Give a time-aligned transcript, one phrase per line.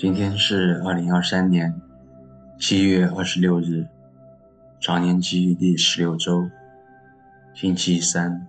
[0.00, 1.78] 今天是二零二三年
[2.58, 3.86] 七月二十六日，
[4.80, 6.48] 常年期第十六周，
[7.52, 8.48] 星期三，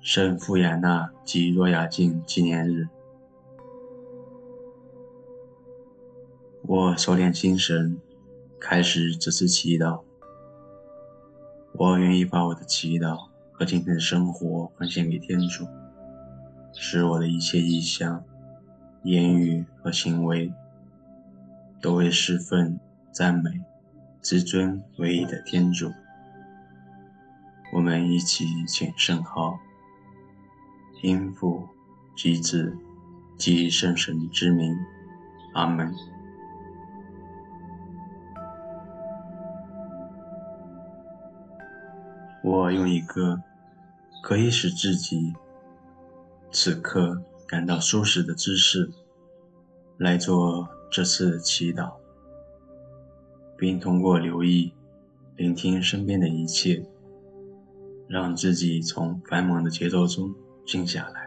[0.00, 2.86] 圣富亚娜及若亚静纪念日。
[6.62, 7.98] 我收敛心神，
[8.60, 10.02] 开始这次祈祷。
[11.72, 15.66] 我愿意把我的祈祷和今天的生活奉献给天主，
[16.72, 18.24] 使我的一切意向、
[19.02, 20.52] 言语和行为
[21.80, 22.78] 都为侍奉、
[23.10, 23.50] 赞美、
[24.20, 25.90] 至尊唯一的天主。
[27.72, 29.58] 我们一起请圣号，
[31.02, 31.66] 因父
[32.16, 32.76] 及子
[33.38, 34.76] 及圣神之名，
[35.54, 35.94] 阿门。
[42.42, 43.42] 我用一个
[44.22, 45.34] 可以使自己
[46.50, 48.88] 此刻感到舒适的姿势
[49.98, 51.94] 来做这次祈祷，
[53.58, 54.72] 并通过留意、
[55.34, 56.80] 聆听身边的一切，
[58.06, 60.32] 让自己从繁忙的节奏中
[60.64, 61.19] 静下来。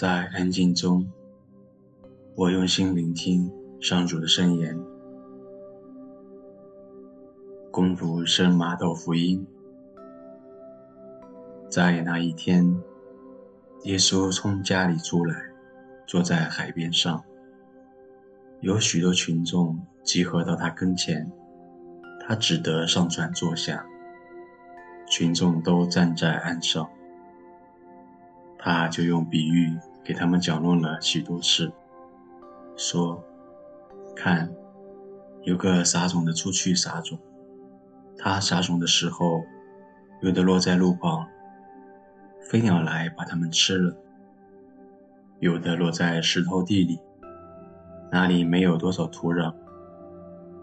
[0.00, 1.12] 在安静中，
[2.34, 3.52] 我用心聆听
[3.82, 4.80] 上主的圣言。
[7.70, 9.46] 恭读圣马窦福音。
[11.68, 12.80] 在那一天，
[13.82, 15.36] 耶稣从家里出来，
[16.06, 17.22] 坐在海边上，
[18.60, 21.30] 有许多群众集合到他跟前，
[22.26, 23.84] 他只得上船坐下，
[25.06, 26.88] 群众都站在岸上，
[28.58, 29.76] 他就用比喻。
[30.10, 31.70] 给他们讲论了许多事，
[32.76, 33.22] 说
[34.16, 34.52] ：“看，
[35.44, 37.16] 有个撒种的出去撒种，
[38.18, 39.44] 他撒种的时候，
[40.20, 41.28] 有的落在路旁，
[42.40, 43.94] 飞鸟来把它们吃了；
[45.38, 46.98] 有的落在石头地里，
[48.10, 49.54] 那里没有多少土壤，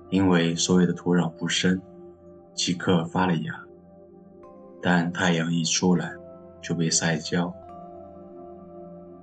[0.09, 1.81] 因为所有的土壤不深，
[2.53, 3.63] 即刻发了芽，
[4.81, 6.11] 但太阳一出来，
[6.61, 7.53] 就被晒焦。”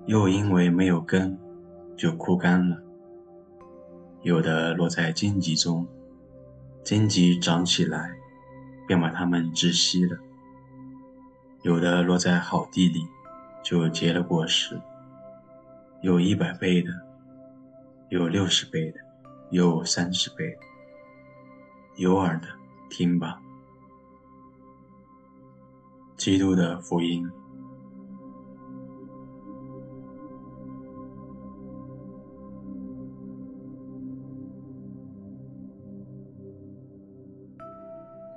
[0.07, 1.39] 又因为没有根，
[1.97, 2.77] 就枯干了。
[4.23, 5.87] 有的落在荆棘中，
[6.83, 8.15] 荆棘长起来，
[8.87, 10.19] 便把它们窒息了。
[11.63, 13.07] 有的落在好地里，
[13.63, 14.79] 就结了果实，
[16.03, 16.91] 有一百倍的，
[18.11, 19.01] 有六十倍的，
[19.51, 20.59] 有三十倍的。
[21.97, 22.49] 有耳的，
[22.91, 23.41] 听吧。
[26.17, 27.31] 基督的福音。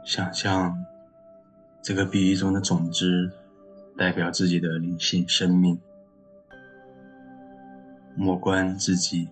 [0.07, 0.85] 想象
[1.81, 3.29] 这个比喻中的种子
[3.97, 5.77] 代表自己的灵性生命，
[8.15, 9.27] 莫关自己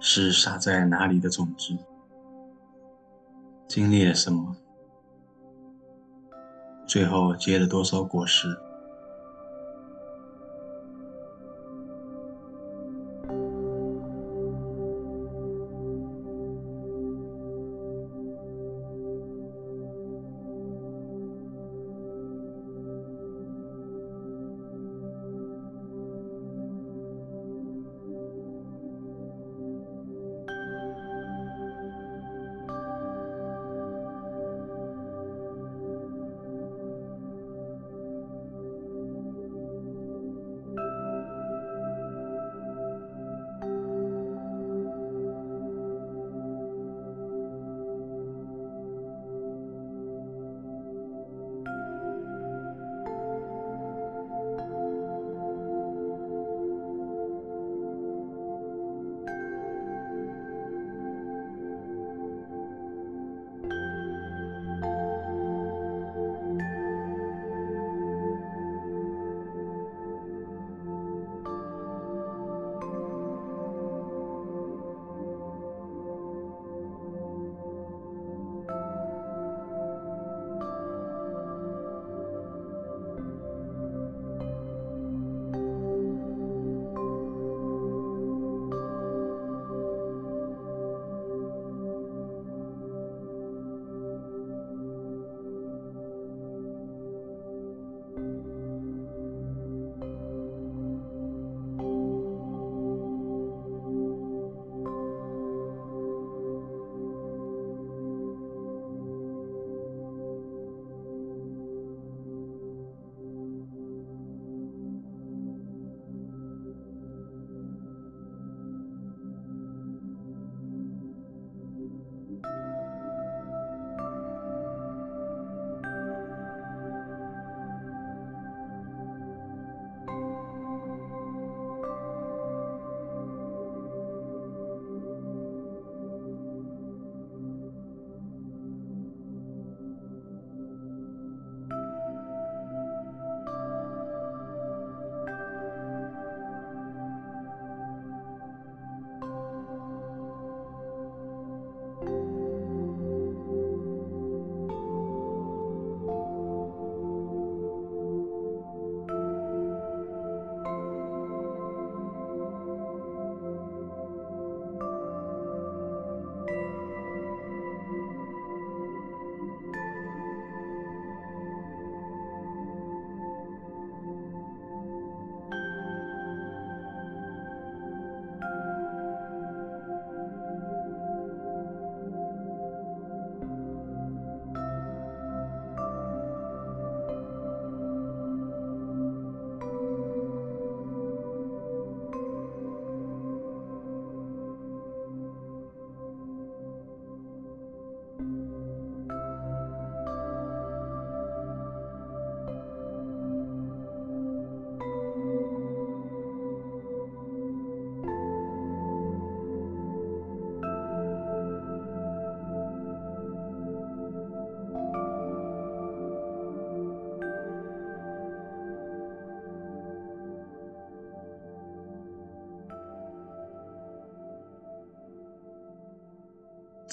[0.00, 1.78] 是撒在哪里的种子，
[3.68, 4.56] 经历了什么，
[6.88, 8.58] 最后结了多少果实。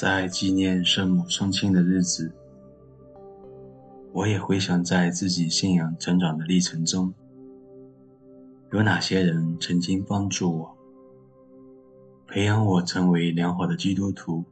[0.01, 2.33] 在纪念圣母双亲的日子，
[4.11, 7.13] 我也回想在自己信仰成长的历程中，
[8.71, 10.77] 有哪些人曾经帮助我，
[12.27, 14.43] 培养我成为良好的基督徒，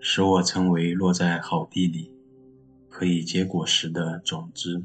[0.00, 2.12] 使我成为落在好地里，
[2.88, 4.82] 可以结果实的种子。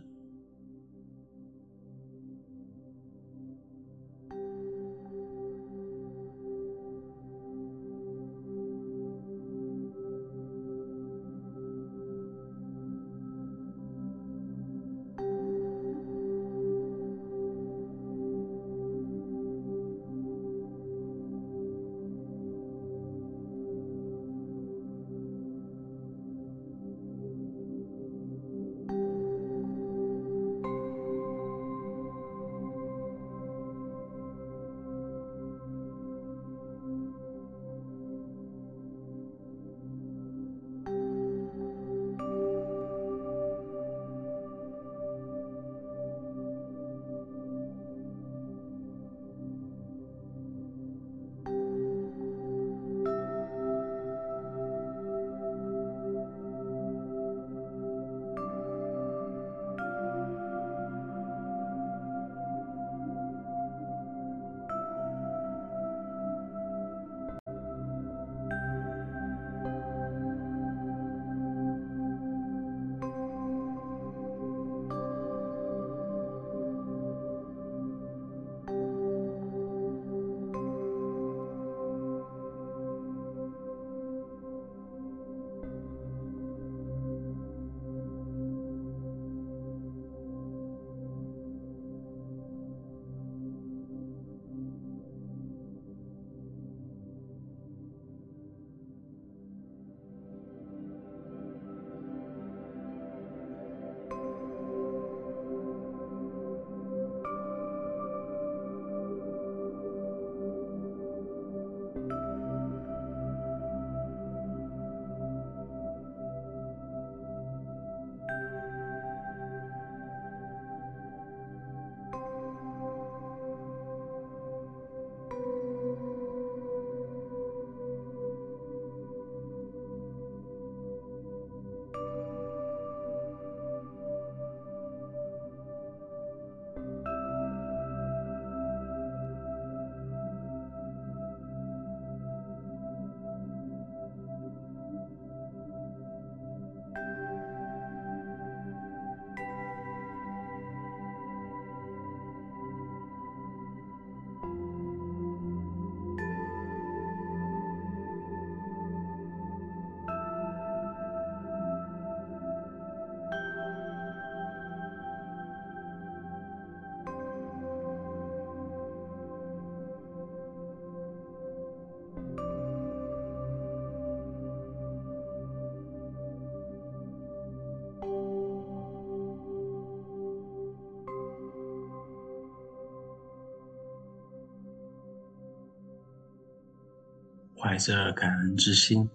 [187.68, 189.10] 怀着感恩之心，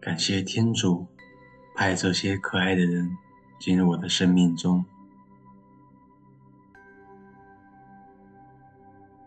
[0.00, 1.08] 感谢天主
[1.74, 3.10] 派这些可爱的人
[3.58, 4.84] 进入我的生命中。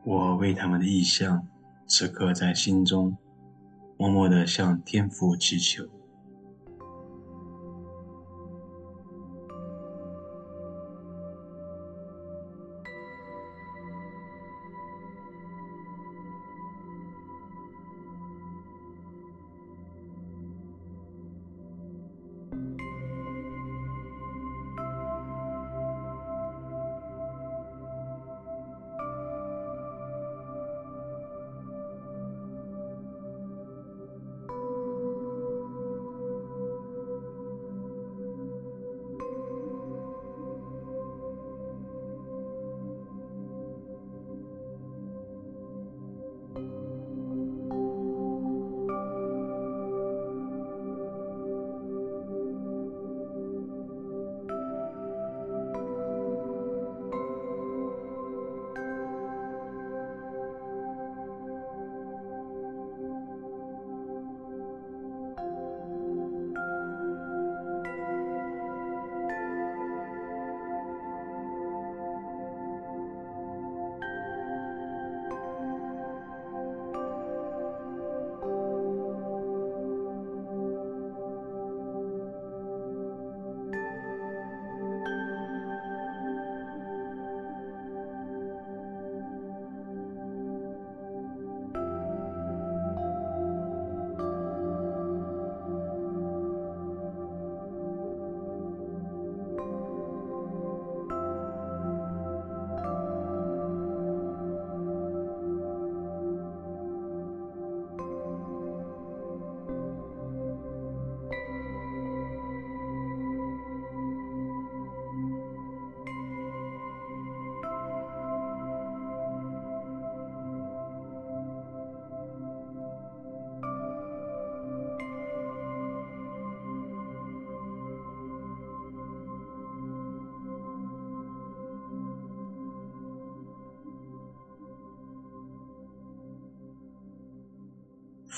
[0.05, 1.45] 我为他们的意向，
[1.88, 3.17] 此刻在心中
[3.98, 5.86] 默默的向天父祈求。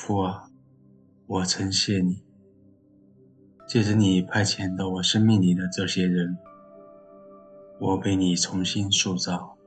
[0.08, 0.50] 父啊，
[1.26, 2.24] 我称谢你，
[3.68, 6.38] 借着你派遣到我生命里的这些人，
[7.78, 9.58] 我被你重新塑造，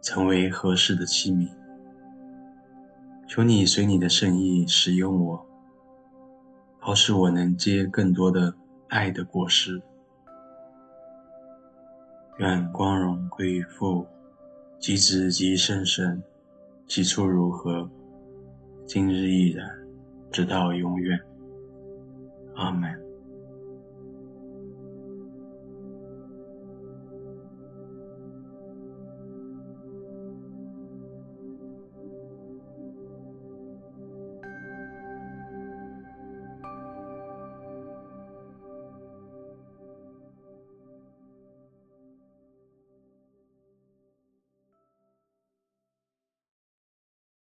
[0.00, 1.50] 成为合适的器皿。
[3.28, 5.46] 求你随你的圣意使用我，
[6.78, 8.54] 好使我能结更多的
[8.88, 9.82] 爱的果实。
[12.38, 14.06] 愿光荣归于父、
[14.78, 16.22] 及子、及圣神，
[16.86, 17.90] 起初如何，
[18.86, 19.66] 今日亦然，
[20.30, 21.18] 直到永远。
[22.54, 23.11] 阿门。